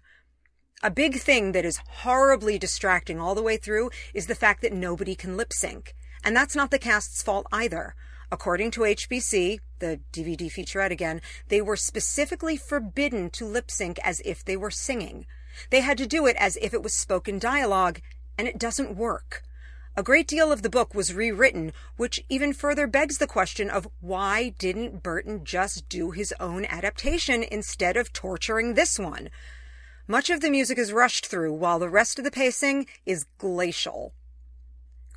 A 0.81 0.89
big 0.89 1.19
thing 1.19 1.51
that 1.51 1.65
is 1.65 1.81
horribly 2.03 2.58
distracting 2.58 3.19
all 3.19 3.36
the 3.36 3.43
way 3.43 3.58
through 3.58 3.89
is 4.13 4.27
the 4.27 4.36
fact 4.36 4.62
that 4.62 4.72
nobody 4.72 5.15
can 5.15 5.36
lip 5.36 5.51
sync. 5.51 5.96
And 6.23 6.35
that's 6.35 6.55
not 6.55 6.71
the 6.71 6.79
cast's 6.79 7.23
fault 7.23 7.47
either. 7.51 7.95
According 8.31 8.71
to 8.71 8.81
HBC, 8.81 9.59
the 9.79 9.99
DVD 10.13 10.51
featurette 10.51 10.91
again, 10.91 11.21
they 11.47 11.61
were 11.61 11.75
specifically 11.75 12.57
forbidden 12.57 13.29
to 13.31 13.45
lip 13.45 13.71
sync 13.71 13.99
as 14.03 14.21
if 14.23 14.45
they 14.45 14.55
were 14.55 14.71
singing. 14.71 15.25
They 15.71 15.81
had 15.81 15.97
to 15.97 16.05
do 16.05 16.27
it 16.27 16.35
as 16.38 16.57
if 16.61 16.73
it 16.73 16.83
was 16.83 16.93
spoken 16.93 17.39
dialogue, 17.39 18.01
and 18.38 18.47
it 18.47 18.59
doesn't 18.59 18.95
work. 18.95 19.43
A 19.97 20.03
great 20.03 20.27
deal 20.27 20.51
of 20.51 20.61
the 20.61 20.69
book 20.69 20.93
was 20.93 21.13
rewritten, 21.13 21.73
which 21.97 22.23
even 22.29 22.53
further 22.53 22.85
begs 22.88 23.17
the 23.17 23.27
question 23.27 23.69
of 23.69 23.89
why 23.99 24.49
didn't 24.59 25.01
Burton 25.01 25.43
just 25.43 25.89
do 25.89 26.11
his 26.11 26.33
own 26.39 26.65
adaptation 26.65 27.43
instead 27.43 27.97
of 27.97 28.13
torturing 28.13 28.75
this 28.75 28.99
one? 28.99 29.29
Much 30.07 30.29
of 30.29 30.41
the 30.41 30.51
music 30.51 30.77
is 30.77 30.93
rushed 30.93 31.25
through, 31.25 31.53
while 31.53 31.79
the 31.79 31.89
rest 31.89 32.17
of 32.17 32.23
the 32.23 32.31
pacing 32.31 32.85
is 33.05 33.25
glacial. 33.39 34.13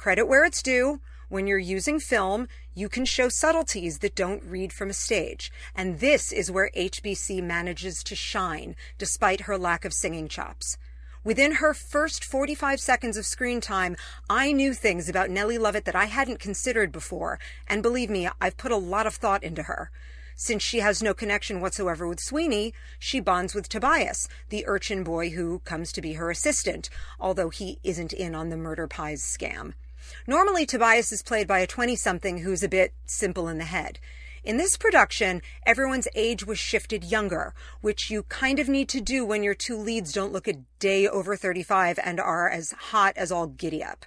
Credit 0.03 0.27
where 0.27 0.45
it's 0.45 0.65
due. 0.65 1.01
When 1.29 1.47
you're 1.47 1.59
using 1.59 2.01
film, 2.01 2.49
you 2.75 2.89
can 2.89 3.05
show 3.05 3.29
subtleties 3.29 4.01
that 4.01 4.17
don't 4.17 4.43
read 4.43 4.73
from 4.73 4.91
a 4.91 4.93
stage. 4.93 5.53
And 5.77 6.01
this 6.01 6.33
is 6.33 6.51
where 6.51 6.73
HBC 6.77 7.41
manages 7.41 8.03
to 8.03 8.17
shine, 8.17 8.75
despite 8.99 9.43
her 9.43 9.57
lack 9.57 9.85
of 9.85 9.93
singing 9.93 10.27
chops. 10.27 10.77
Within 11.23 11.53
her 11.53 11.73
first 11.73 12.25
45 12.25 12.81
seconds 12.81 13.17
of 13.17 13.25
screen 13.25 13.61
time, 13.61 13.95
I 14.29 14.51
knew 14.51 14.75
things 14.75 15.09
about 15.09 15.31
Nellie 15.31 15.57
Lovett 15.57 15.85
that 15.85 15.95
I 15.95 16.07
hadn't 16.07 16.41
considered 16.41 16.91
before, 16.91 17.39
and 17.69 17.81
believe 17.81 18.11
me, 18.11 18.29
I've 18.41 18.57
put 18.57 18.73
a 18.73 18.77
lot 18.77 19.07
of 19.07 19.15
thought 19.15 19.45
into 19.45 19.63
her. 19.63 19.93
Since 20.35 20.65
she 20.65 20.81
has 20.81 21.01
no 21.01 21.15
connection 21.15 21.61
whatsoever 21.61 22.09
with 22.09 22.19
Sweeney, 22.19 22.75
she 22.99 23.21
bonds 23.21 23.55
with 23.55 23.69
Tobias, 23.69 24.27
the 24.49 24.65
urchin 24.67 25.05
boy 25.05 25.31
who 25.31 25.61
comes 25.61 25.93
to 25.93 26.03
be 26.03 26.15
her 26.15 26.29
assistant, 26.29 26.91
although 27.21 27.51
he 27.51 27.79
isn't 27.85 28.13
in 28.13 28.35
on 28.35 28.49
the 28.49 28.57
murder 28.57 28.89
pies 28.89 29.23
scam. 29.23 29.75
Normally, 30.27 30.67
Tobias 30.67 31.13
is 31.13 31.23
played 31.23 31.47
by 31.47 31.61
a 31.61 31.67
20 31.67 31.97
something 31.97 32.39
who's 32.39 32.63
a 32.63 32.69
bit 32.69 32.93
simple 33.07 33.49
in 33.49 33.59
the 33.59 33.65
head. 33.65 33.99
In 34.45 34.57
this 34.57 34.77
production, 34.77 35.41
everyone's 35.65 36.09
age 36.17 36.45
was 36.45 36.59
shifted 36.59 37.05
younger, 37.05 37.55
which 37.81 38.11
you 38.11 38.25
kind 38.25 38.59
of 38.59 38.69
need 38.69 38.89
to 38.89 39.01
do 39.01 39.25
when 39.25 39.45
your 39.45 39.55
two 39.55 39.77
leads 39.77 40.13
don't 40.13 40.33
look 40.33 40.49
a 40.49 40.65
day 40.81 41.07
over 41.07 41.37
35 41.37 42.01
and 42.03 42.19
are 42.19 42.49
as 42.49 42.73
hot 42.73 43.17
as 43.17 43.31
all 43.31 43.47
giddy 43.47 43.85
up. 43.85 44.05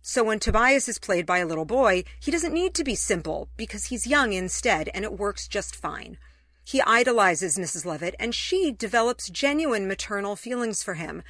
So 0.00 0.24
when 0.24 0.40
Tobias 0.40 0.88
is 0.88 0.98
played 0.98 1.26
by 1.26 1.38
a 1.38 1.46
little 1.46 1.64
boy, 1.64 2.02
he 2.18 2.32
doesn't 2.32 2.52
need 2.52 2.74
to 2.74 2.82
be 2.82 2.96
simple 2.96 3.48
because 3.56 3.84
he's 3.84 4.04
young 4.04 4.32
instead 4.32 4.90
and 4.92 5.04
it 5.04 5.16
works 5.16 5.46
just 5.46 5.76
fine. 5.76 6.18
He 6.64 6.80
idolizes 6.82 7.58
Mrs. 7.58 7.84
Lovett, 7.84 8.14
and 8.18 8.34
she 8.34 8.72
develops 8.72 9.28
genuine 9.28 9.88
maternal 9.88 10.36
feelings 10.36 10.82
for 10.82 10.94
him. 10.94 11.22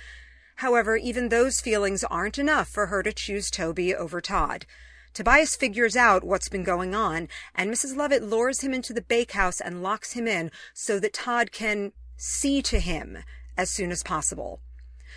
However, 0.56 0.96
even 0.96 1.28
those 1.28 1.60
feelings 1.60 2.04
aren't 2.04 2.38
enough 2.38 2.68
for 2.68 2.86
her 2.86 3.02
to 3.02 3.12
choose 3.12 3.50
Toby 3.50 3.94
over 3.94 4.20
Todd. 4.20 4.66
Tobias 5.14 5.56
figures 5.56 5.96
out 5.96 6.24
what's 6.24 6.48
been 6.48 6.64
going 6.64 6.94
on, 6.94 7.28
and 7.54 7.70
Mrs. 7.70 7.96
Lovett 7.96 8.22
lures 8.22 8.62
him 8.62 8.72
into 8.72 8.92
the 8.92 9.02
bakehouse 9.02 9.60
and 9.60 9.82
locks 9.82 10.12
him 10.12 10.26
in 10.26 10.50
so 10.72 10.98
that 10.98 11.12
Todd 11.12 11.52
can 11.52 11.92
see 12.16 12.62
to 12.62 12.80
him 12.80 13.18
as 13.56 13.68
soon 13.68 13.90
as 13.90 14.02
possible. 14.02 14.60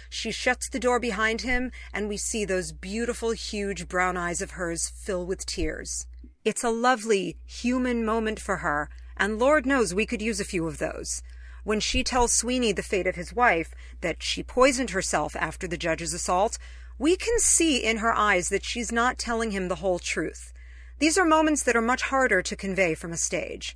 She 0.09 0.31
shuts 0.31 0.67
the 0.67 0.79
door 0.79 0.99
behind 0.99 1.41
him, 1.41 1.71
and 1.93 2.09
we 2.09 2.17
see 2.17 2.43
those 2.43 2.73
beautiful, 2.73 3.31
huge 3.31 3.87
brown 3.87 4.17
eyes 4.17 4.41
of 4.41 4.51
hers 4.51 4.89
fill 4.89 5.25
with 5.25 5.45
tears. 5.45 6.07
It's 6.43 6.63
a 6.63 6.69
lovely, 6.69 7.37
human 7.45 8.05
moment 8.05 8.39
for 8.39 8.57
her, 8.57 8.89
and 9.17 9.39
Lord 9.39 9.65
knows 9.65 9.93
we 9.93 10.05
could 10.05 10.21
use 10.21 10.39
a 10.39 10.45
few 10.45 10.67
of 10.67 10.77
those. 10.77 11.23
When 11.65 11.79
she 11.79 12.03
tells 12.03 12.31
Sweeney 12.31 12.73
the 12.73 12.83
fate 12.83 13.07
of 13.07 13.15
his 13.15 13.33
wife, 13.33 13.73
that 14.01 14.21
she 14.21 14.43
poisoned 14.43 14.91
herself 14.91 15.35
after 15.35 15.67
the 15.67 15.77
judge's 15.77 16.13
assault, 16.13 16.59
we 16.99 17.17
can 17.17 17.39
see 17.39 17.83
in 17.83 17.97
her 17.97 18.13
eyes 18.13 18.49
that 18.49 18.63
she's 18.63 18.91
not 18.91 19.17
telling 19.17 19.49
him 19.49 19.67
the 19.67 19.81
whole 19.81 19.97
truth. 19.97 20.53
These 20.99 21.17
are 21.17 21.25
moments 21.25 21.63
that 21.63 21.75
are 21.75 21.81
much 21.81 22.03
harder 22.03 22.43
to 22.43 22.55
convey 22.55 22.93
from 22.93 23.11
a 23.11 23.17
stage. 23.17 23.75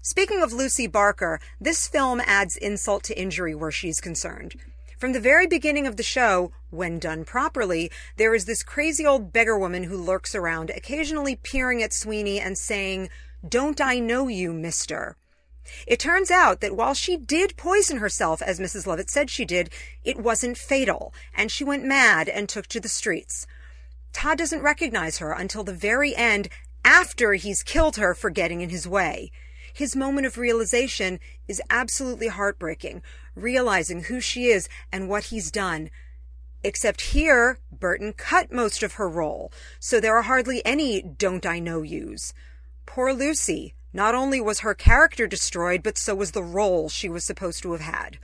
Speaking 0.00 0.42
of 0.42 0.52
Lucy 0.52 0.86
Barker, 0.86 1.40
this 1.60 1.88
film 1.88 2.22
adds 2.24 2.56
insult 2.56 3.02
to 3.04 3.20
injury 3.20 3.52
where 3.52 3.72
she's 3.72 4.00
concerned. 4.00 4.54
From 4.96 5.12
the 5.12 5.20
very 5.20 5.48
beginning 5.48 5.88
of 5.88 5.96
the 5.96 6.04
show, 6.04 6.52
when 6.70 7.00
done 7.00 7.24
properly, 7.24 7.90
there 8.16 8.32
is 8.32 8.44
this 8.44 8.62
crazy 8.62 9.04
old 9.04 9.32
beggar 9.32 9.58
woman 9.58 9.82
who 9.82 9.96
lurks 9.96 10.36
around, 10.36 10.70
occasionally 10.70 11.34
peering 11.34 11.82
at 11.82 11.92
Sweeney 11.92 12.38
and 12.38 12.56
saying, 12.56 13.10
Don't 13.46 13.80
I 13.80 13.98
know 13.98 14.28
you, 14.28 14.52
mister? 14.52 15.16
It 15.86 15.98
turns 15.98 16.30
out 16.30 16.60
that 16.60 16.76
while 16.76 16.94
she 16.94 17.16
did 17.16 17.56
poison 17.56 17.98
herself, 17.98 18.42
as 18.42 18.60
Mrs. 18.60 18.86
Lovett 18.86 19.10
said 19.10 19.30
she 19.30 19.44
did, 19.44 19.70
it 20.04 20.18
wasn't 20.18 20.58
fatal, 20.58 21.12
and 21.34 21.50
she 21.50 21.64
went 21.64 21.84
mad 21.84 22.28
and 22.28 22.48
took 22.48 22.66
to 22.68 22.80
the 22.80 22.88
streets. 22.88 23.46
Todd 24.12 24.38
doesn't 24.38 24.62
recognize 24.62 25.18
her 25.18 25.32
until 25.32 25.64
the 25.64 25.72
very 25.72 26.14
end 26.16 26.48
after 26.84 27.34
he's 27.34 27.62
killed 27.62 27.96
her 27.96 28.14
for 28.14 28.30
getting 28.30 28.60
in 28.60 28.70
his 28.70 28.88
way. 28.88 29.30
His 29.72 29.94
moment 29.94 30.26
of 30.26 30.38
realization 30.38 31.20
is 31.46 31.62
absolutely 31.70 32.28
heartbreaking, 32.28 33.02
realizing 33.34 34.04
who 34.04 34.20
she 34.20 34.46
is 34.46 34.68
and 34.90 35.08
what 35.08 35.24
he's 35.24 35.50
done. 35.50 35.90
Except 36.64 37.12
here, 37.12 37.58
Burton 37.70 38.12
cut 38.12 38.50
most 38.50 38.82
of 38.82 38.94
her 38.94 39.08
role, 39.08 39.52
so 39.78 40.00
there 40.00 40.16
are 40.16 40.22
hardly 40.22 40.64
any 40.64 41.00
don't 41.00 41.46
I 41.46 41.60
know 41.60 41.82
yous. 41.82 42.34
Poor 42.86 43.12
Lucy. 43.12 43.74
Not 43.98 44.14
only 44.14 44.40
was 44.40 44.60
her 44.60 44.74
character 44.74 45.26
destroyed, 45.26 45.82
but 45.82 45.98
so 45.98 46.14
was 46.14 46.30
the 46.30 46.40
role 46.40 46.88
she 46.88 47.08
was 47.08 47.24
supposed 47.24 47.64
to 47.64 47.72
have 47.72 47.80
had. 47.80 48.20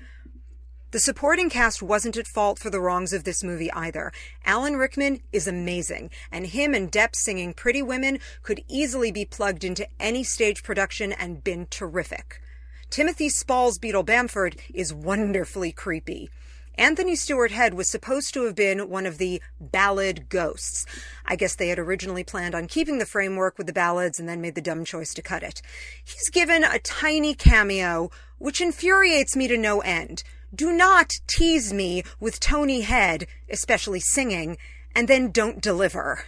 The 0.93 1.01
supporting 1.01 1.51
cast 1.51 1.83
wasn't 1.83 2.17
at 2.17 2.29
fault 2.29 2.61
for 2.61 2.71
the 2.71 2.79
wrongs 2.79 3.13
of 3.13 3.25
this 3.25 3.43
movie 3.43 3.73
either. 3.73 4.13
Alan 4.45 4.77
Rickman 4.77 5.23
is 5.33 5.49
amazing, 5.49 6.13
and 6.31 6.47
him 6.47 6.75
and 6.75 6.93
Depp 6.93 7.17
singing 7.17 7.55
Pretty 7.55 7.83
Women 7.83 8.21
could 8.45 8.63
easily 8.69 9.11
be 9.11 9.25
plugged 9.25 9.65
into 9.65 9.89
any 9.99 10.23
stage 10.23 10.63
production 10.63 11.11
and 11.11 11.43
been 11.43 11.67
terrific. 11.71 12.41
Timothy 12.89 13.29
Spall's 13.29 13.77
Beadle 13.77 14.05
Bamford 14.05 14.55
is 14.73 14.95
wonderfully 14.95 15.73
creepy. 15.73 16.31
Anthony 16.77 17.15
Stewart 17.15 17.53
Head 17.53 17.75
was 17.75 17.89
supposed 17.89 18.35
to 18.35 18.45
have 18.45 18.57
been 18.57 18.89
one 18.89 19.07
of 19.07 19.19
the 19.19 19.41
ballad 19.61 20.29
ghosts. 20.29 20.85
I 21.25 21.37
guess 21.37 21.55
they 21.55 21.69
had 21.69 21.79
originally 21.79 22.25
planned 22.25 22.55
on 22.55 22.67
keeping 22.67 22.99
the 22.99 23.07
framework 23.07 23.57
with 23.57 23.69
the 23.69 23.73
ballads 23.73 24.19
and 24.19 24.29
then 24.29 24.41
made 24.41 24.57
the 24.57 24.61
dumb 24.61 24.85
choice 24.85 25.15
to 25.15 25.23
cut 25.23 25.45
it. 25.45 25.63
He's 26.03 26.31
given 26.31 26.65
a 26.65 26.81
tiny 26.81 27.35
cameo, 27.35 28.11
which 28.39 28.61
infuriates 28.61 29.37
me 29.37 29.47
to 29.47 29.57
no 29.57 29.81
end. 29.81 30.25
Do 30.53 30.73
not 30.73 31.13
tease 31.29 31.73
me 31.73 32.03
with 32.19 32.41
Tony 32.41 32.81
Head, 32.81 33.27
especially 33.49 34.01
singing, 34.01 34.57
and 34.97 35.07
then 35.07 35.31
don't 35.31 35.63
deliver. 35.63 36.25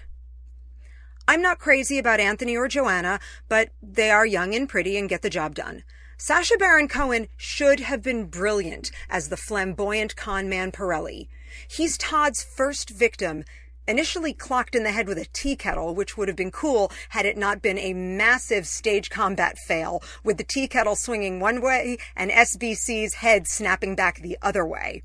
I'm 1.29 1.43
not 1.43 1.59
crazy 1.59 1.99
about 1.99 2.21
Anthony 2.21 2.57
or 2.57 2.69
Joanna, 2.69 3.19
but 3.49 3.71
they 3.83 4.11
are 4.11 4.25
young 4.25 4.55
and 4.55 4.69
pretty 4.69 4.97
and 4.97 5.09
get 5.09 5.23
the 5.23 5.31
job 5.31 5.57
done. 5.57 5.83
Sacha 6.19 6.57
Baron 6.59 6.89
Cohen 6.89 7.29
should 7.37 7.81
have 7.81 8.03
been 8.03 8.25
brilliant 8.25 8.91
as 9.11 9.29
the 9.29 9.37
flamboyant 9.37 10.17
conman 10.17 10.73
Pirelli. 10.73 11.29
He's 11.69 11.99
Todd's 11.99 12.43
first 12.43 12.89
victim, 12.89 13.45
initially 13.87 14.33
clocked 14.33 14.75
in 14.75 14.83
the 14.83 14.93
head 14.93 15.09
with 15.09 15.19
a 15.19 15.27
tea 15.27 15.57
kettle, 15.57 15.95
which 15.95 16.17
would 16.17 16.29
have 16.29 16.37
been 16.37 16.51
cool 16.51 16.91
had 17.11 17.27
it 17.27 17.37
not 17.37 17.61
been 17.61 17.79
a 17.79 17.93
massive 17.93 18.67
stage 18.67 19.11
combat 19.11 19.59
fail, 19.59 20.03
with 20.25 20.39
the 20.39 20.45
tea 20.45 20.67
kettle 20.67 20.97
swinging 20.97 21.39
one 21.39 21.61
way 21.61 21.99
and 22.17 22.31
SBC's 22.31 23.15
head 23.15 23.47
snapping 23.47 23.95
back 23.95 24.21
the 24.21 24.39
other 24.41 24.65
way. 24.65 25.03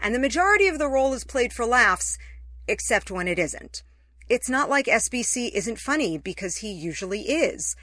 And 0.00 0.14
the 0.14 0.18
majority 0.18 0.66
of 0.66 0.78
the 0.78 0.88
role 0.88 1.12
is 1.12 1.24
played 1.24 1.52
for 1.52 1.66
laughs, 1.66 2.16
except 2.66 3.10
when 3.10 3.28
it 3.28 3.38
isn't. 3.38 3.82
It's 4.30 4.48
not 4.48 4.70
like 4.70 4.86
SBC 4.86 5.50
isn't 5.52 5.78
funny, 5.78 6.16
because 6.16 6.56
he 6.56 6.72
usually 6.72 7.28
is. 7.28 7.76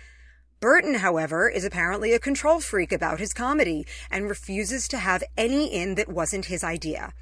Burton, 0.60 0.96
however, 0.96 1.50
is 1.50 1.64
apparently 1.64 2.14
a 2.14 2.20
control 2.20 2.60
freak 2.60 2.92
about 2.92 3.20
his 3.20 3.34
comedy 3.34 3.86
and 4.10 4.30
refuses 4.30 4.88
to 4.88 4.98
have 4.98 5.24
any 5.38 5.74
in 5.74 5.96
that 5.96 6.10
wasn't 6.10 6.46
his 6.46 6.64
idea. 6.64 7.14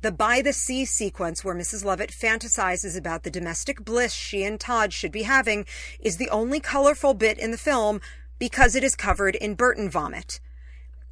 The 0.00 0.12
by 0.12 0.42
the 0.42 0.52
sea 0.52 0.84
sequence 0.84 1.44
where 1.44 1.56
Mrs. 1.56 1.84
Lovett 1.84 2.10
fantasizes 2.10 2.96
about 2.96 3.24
the 3.24 3.30
domestic 3.30 3.84
bliss 3.84 4.12
she 4.12 4.44
and 4.44 4.58
Todd 4.60 4.92
should 4.92 5.10
be 5.10 5.24
having 5.24 5.66
is 5.98 6.18
the 6.18 6.30
only 6.30 6.60
colorful 6.60 7.14
bit 7.14 7.36
in 7.36 7.50
the 7.50 7.58
film 7.58 8.00
because 8.38 8.76
it 8.76 8.84
is 8.84 8.94
covered 8.94 9.34
in 9.34 9.54
Burton 9.54 9.90
vomit. 9.90 10.38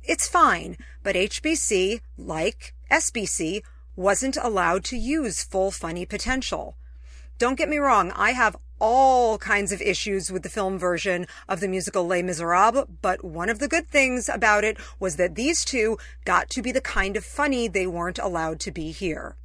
It's 0.05 0.29
fine, 0.29 0.77
but 1.03 1.17
HBC, 1.17 2.01
like 2.17 2.75
SBC, 2.91 3.63
wasn't 3.97 4.37
allowed 4.41 4.85
to 4.85 4.97
use 4.97 5.43
full 5.43 5.73
funny 5.73 6.07
potential. 6.07 6.77
Don't 7.39 7.59
get 7.59 7.69
me 7.69 7.79
wrong, 7.79 8.13
I 8.13 8.33
have 8.33 8.57
all 8.79 9.39
kinds 9.39 9.73
of 9.73 9.81
issues 9.81 10.31
with 10.31 10.43
the 10.43 10.49
film 10.49 10.79
version 10.79 11.27
of 11.49 11.61
the 11.61 11.69
musical 11.69 12.07
Les 12.07 12.23
Miserables, 12.23 12.87
but 13.03 13.25
one 13.25 13.49
of 13.49 13.59
the 13.59 13.69
good 13.69 13.89
things 13.89 14.29
about 14.29 14.65
it 14.65 14.77
was 14.99 15.17
that 15.17 15.35
these 15.35 15.65
two 15.65 15.99
got 16.25 16.51
to 16.51 16.63
be 16.63 16.73
the 16.73 16.81
kind 16.81 17.17
of 17.17 17.25
funny 17.25 17.69
they 17.69 17.87
weren't 17.87 18.19
allowed 18.19 18.61
to 18.61 18.71
be 18.71 18.91
here. 18.91 19.37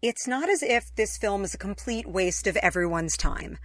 It's 0.00 0.26
not 0.26 0.48
as 0.48 0.62
if 0.62 0.94
this 0.94 1.16
film 1.16 1.44
is 1.44 1.54
a 1.54 1.58
complete 1.58 2.08
waste 2.08 2.46
of 2.46 2.56
everyone's 2.56 3.16
time. 3.16 3.58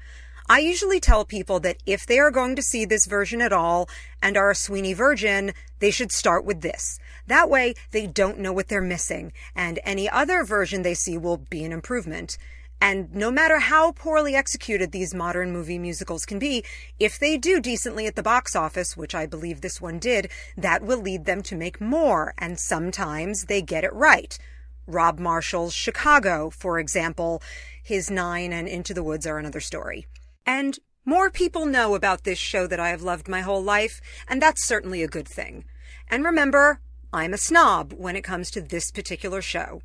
I 0.50 0.60
usually 0.60 1.02
tell 1.02 1.26
people 1.26 1.60
that 1.62 1.78
if 1.86 2.06
they 2.06 2.20
are 2.20 2.32
going 2.32 2.56
to 2.56 2.62
see 2.62 2.86
this 2.86 3.06
version 3.06 3.42
at 3.42 3.52
all 3.52 3.90
and 4.22 4.38
are 4.38 4.52
a 4.52 4.56
Sweeney 4.56 4.94
virgin, 4.94 5.52
they 5.80 5.92
should 5.92 6.12
start 6.12 6.46
with 6.46 6.62
this. 6.62 7.00
That 7.28 7.50
way, 7.50 7.74
they 7.92 8.08
don't 8.08 8.40
know 8.40 8.54
what 8.54 8.70
they're 8.70 8.82
missing, 8.82 9.34
and 9.54 9.80
any 9.84 10.10
other 10.10 10.46
version 10.46 10.84
they 10.84 10.94
see 10.94 11.18
will 11.18 11.36
be 11.36 11.66
an 11.66 11.74
improvement. 11.74 12.38
And 12.80 13.14
no 13.14 13.32
matter 13.32 13.60
how 13.60 13.92
poorly 13.92 14.36
executed 14.36 14.92
these 14.92 15.14
modern 15.14 15.52
movie 15.52 15.80
musicals 15.80 16.26
can 16.26 16.38
be, 16.38 16.64
if 17.00 17.18
they 17.18 17.38
do 17.38 17.60
decently 17.60 18.06
at 18.06 18.16
the 18.16 18.24
box 18.24 18.56
office, 18.56 18.96
which 18.96 19.16
I 19.16 19.26
believe 19.26 19.62
this 19.62 19.82
one 19.82 19.98
did, 19.98 20.30
that 20.56 20.84
will 20.84 21.00
lead 21.00 21.26
them 21.26 21.42
to 21.44 21.56
make 21.56 21.82
more, 21.82 22.34
and 22.38 22.60
sometimes 22.60 23.46
they 23.46 23.62
get 23.62 23.84
it 23.84 23.94
right. 23.94 24.38
Rob 24.86 25.20
Marshall's 25.20 25.74
Chicago, 25.74 26.50
for 26.50 26.80
example, 26.80 27.42
his 27.84 28.12
Nine 28.12 28.54
and 28.54 28.68
Into 28.68 28.94
the 28.94 29.04
Woods 29.04 29.26
are 29.26 29.40
another 29.40 29.60
story. 29.60 30.06
And 30.46 30.78
more 31.04 31.30
people 31.30 31.66
know 31.66 31.96
about 31.96 32.24
this 32.24 32.38
show 32.38 32.68
that 32.68 32.80
I 32.80 32.90
have 32.90 33.02
loved 33.02 33.28
my 33.28 33.42
whole 33.42 33.64
life, 33.64 34.02
and 34.28 34.42
that's 34.42 34.66
certainly 34.66 35.02
a 35.02 35.08
good 35.08 35.28
thing. 35.28 35.66
And 36.10 36.24
remember, 36.24 36.80
I'm 37.12 37.34
a 37.34 37.38
snob 37.38 37.94
when 37.94 38.16
it 38.16 38.24
comes 38.24 38.52
to 38.52 38.62
this 38.62 38.92
particular 38.92 39.42
show. 39.42 39.82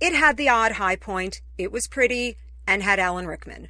It 0.00 0.14
had 0.14 0.36
the 0.36 0.48
odd 0.48 0.72
high 0.72 0.96
point, 0.96 1.40
it 1.56 1.72
was 1.72 1.88
pretty, 1.88 2.36
and 2.66 2.82
had 2.82 2.98
Alan 2.98 3.26
Rickman. 3.26 3.68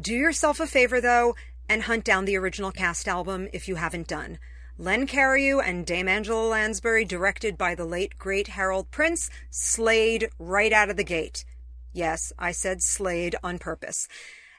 Do 0.00 0.14
yourself 0.14 0.60
a 0.60 0.66
favor, 0.66 1.00
though, 1.00 1.34
and 1.68 1.82
hunt 1.82 2.04
down 2.04 2.24
the 2.24 2.36
original 2.36 2.70
cast 2.70 3.08
album 3.08 3.48
if 3.52 3.66
you 3.66 3.76
haven't 3.76 4.06
done. 4.06 4.38
Len 4.76 5.06
Cariou 5.06 5.60
and 5.64 5.86
Dame 5.86 6.08
Angela 6.08 6.48
Lansbury, 6.48 7.04
directed 7.04 7.56
by 7.56 7.74
the 7.74 7.84
late 7.84 8.18
great 8.18 8.48
Harold 8.48 8.90
Prince, 8.90 9.30
slayed 9.50 10.28
right 10.38 10.72
out 10.72 10.90
of 10.90 10.96
the 10.96 11.04
gate. 11.04 11.44
Yes, 11.92 12.32
I 12.38 12.50
said 12.50 12.82
slayed 12.82 13.36
on 13.42 13.58
purpose. 13.58 14.08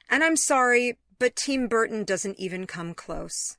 And 0.09 0.23
I'm 0.23 0.37
sorry, 0.37 0.97
but 1.19 1.35
Team 1.35 1.67
Burton 1.67 2.05
doesn't 2.05 2.39
even 2.39 2.65
come 2.65 2.93
close. 2.93 3.57